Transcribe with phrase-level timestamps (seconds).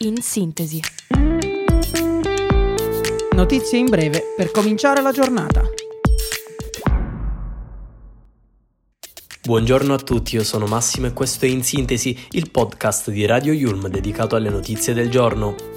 [0.00, 0.78] In sintesi.
[3.34, 5.62] Notizie in breve per cominciare la giornata.
[9.42, 13.54] Buongiorno a tutti, io sono Massimo e questo è In Sintesi, il podcast di Radio
[13.54, 15.75] Yulm dedicato alle notizie del giorno.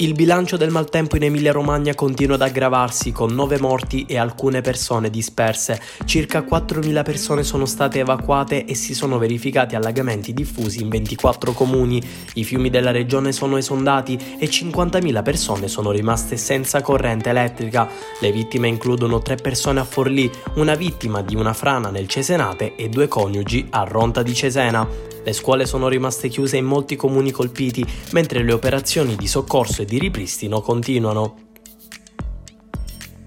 [0.00, 5.10] Il bilancio del maltempo in Emilia-Romagna continua ad aggravarsi con 9 morti e alcune persone
[5.10, 5.78] disperse.
[6.06, 12.02] Circa 4.000 persone sono state evacuate e si sono verificati allagamenti diffusi in 24 comuni.
[12.36, 17.86] I fiumi della regione sono esondati e 50.000 persone sono rimaste senza corrente elettrica.
[18.20, 22.88] Le vittime includono 3 persone a Forlì, una vittima di una frana nel Cesenate e
[22.88, 25.09] due coniugi a Ronta di Cesena.
[25.22, 29.84] Le scuole sono rimaste chiuse in molti comuni colpiti, mentre le operazioni di soccorso e
[29.84, 31.49] di ripristino continuano.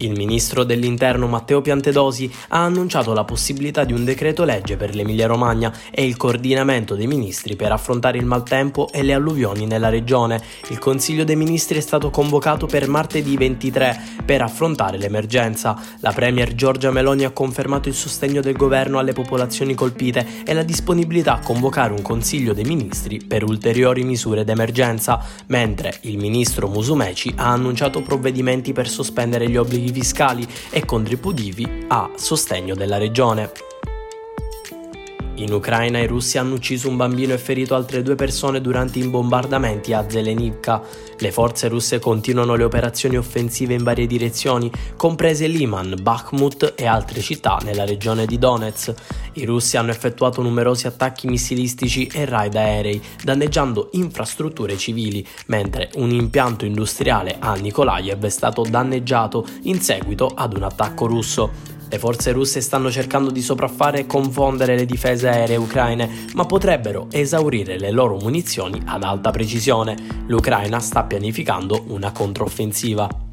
[0.04, 5.72] Il ministro dell'Interno Matteo Piantedosi ha annunciato la possibilità di un decreto legge per l'Emilia-Romagna
[5.92, 10.42] e il coordinamento dei ministri per affrontare il maltempo e le alluvioni nella regione.
[10.72, 15.82] Il Consiglio dei Ministri è stato convocato per martedì 23 per affrontare l'emergenza.
[16.02, 20.64] La Premier Giorgia Meloni ha confermato il sostegno del governo alle popolazioni colpite e la
[20.64, 27.32] disponibilità a convocare un Consiglio dei Ministri per ulteriori misure d'emergenza, mentre il ministro Musumeci
[27.38, 33.73] ha annunciato provvedimenti per sospendere gli obblighi fiscali e contributivi a sostegno della regione.
[35.44, 39.08] In Ucraina i russi hanno ucciso un bambino e ferito altre due persone durante i
[39.10, 40.82] bombardamenti a Zelenivka.
[41.18, 47.20] Le forze russe continuano le operazioni offensive in varie direzioni, comprese Liman, Bakhmut e altre
[47.20, 48.94] città nella regione di Donetsk.
[49.34, 56.10] I russi hanno effettuato numerosi attacchi missilistici e raid aerei, danneggiando infrastrutture civili, mentre un
[56.12, 61.73] impianto industriale a Nikolaev è stato danneggiato in seguito ad un attacco russo.
[61.94, 67.06] Le forze russe stanno cercando di sopraffare e confondere le difese aeree ucraine, ma potrebbero
[67.12, 69.96] esaurire le loro munizioni ad alta precisione.
[70.26, 73.33] L'Ucraina sta pianificando una controffensiva.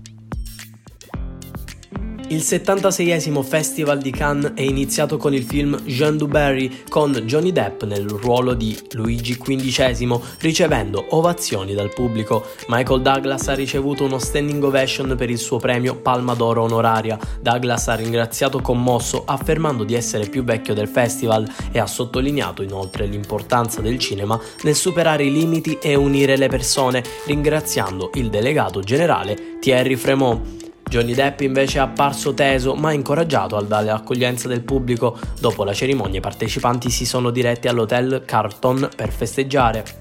[2.30, 7.82] Il 76esimo Festival di Cannes è iniziato con il film Jean Dubarry con Johnny Depp
[7.82, 12.46] nel ruolo di Luigi XV, ricevendo ovazioni dal pubblico.
[12.68, 17.18] Michael Douglas ha ricevuto uno standing ovation per il suo premio Palma d'Oro onoraria.
[17.40, 23.06] Douglas ha ringraziato commosso affermando di essere più vecchio del festival e ha sottolineato inoltre
[23.06, 29.58] l'importanza del cinema nel superare i limiti e unire le persone, ringraziando il delegato generale
[29.58, 30.69] Thierry Fremont.
[30.90, 35.16] Johnny Depp invece è apparso teso ma incoraggiato al dare l'accoglienza del pubblico.
[35.38, 39.99] Dopo la cerimonia i partecipanti si sono diretti all'hotel Carlton per festeggiare.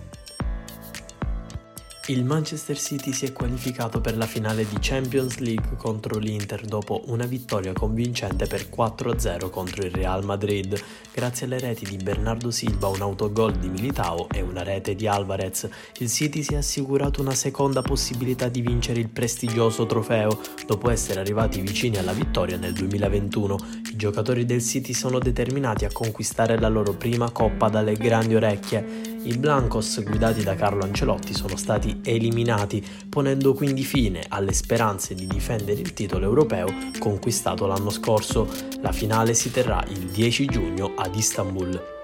[2.09, 7.03] Il Manchester City si è qualificato per la finale di Champions League contro l'Inter dopo
[7.05, 10.75] una vittoria convincente per 4-0 contro il Real Madrid,
[11.13, 15.69] grazie alle reti di Bernardo Silva, un autogol di Militao e una rete di Alvarez.
[15.99, 21.19] Il City si è assicurato una seconda possibilità di vincere il prestigioso trofeo dopo essere
[21.19, 23.57] arrivati vicini alla vittoria nel 2021.
[23.99, 29.17] Giocatori del City sono determinati a conquistare la loro prima coppa dalle grandi orecchie.
[29.23, 35.27] I Blancos guidati da Carlo Ancelotti sono stati eliminati, ponendo quindi fine alle speranze di
[35.27, 36.67] difendere il titolo europeo
[36.97, 38.47] conquistato l'anno scorso.
[38.79, 41.98] La finale si terrà il 10 giugno ad Istanbul.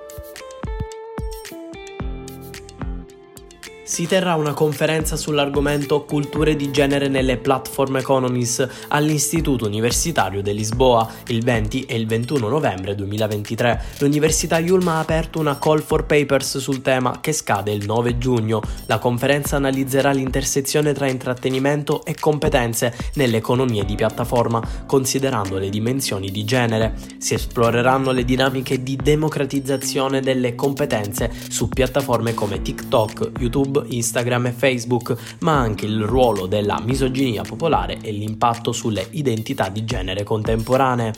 [3.95, 11.09] Si terrà una conferenza sull'argomento Culture di genere nelle platform economies all'Istituto Universitario di Lisboa
[11.27, 13.81] il 20 e il 21 novembre 2023.
[13.99, 18.61] L'Università Yulma ha aperto una call for papers sul tema che scade il 9 giugno.
[18.87, 26.31] La conferenza analizzerà l'intersezione tra intrattenimento e competenze nelle economie di piattaforma, considerando le dimensioni
[26.31, 26.95] di genere.
[27.17, 34.51] Si esploreranno le dinamiche di democratizzazione delle competenze su piattaforme come TikTok, YouTube, Instagram e
[34.51, 41.13] Facebook, ma anche il ruolo della misoginia popolare e l'impatto sulle identità di genere contemporanee.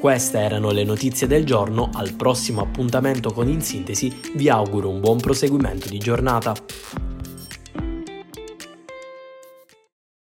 [0.00, 5.00] Queste erano le notizie del giorno, al prossimo appuntamento con In Sintesi vi auguro un
[5.00, 6.52] buon proseguimento di giornata.